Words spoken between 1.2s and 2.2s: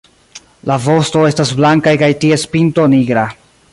estas blankaj kaj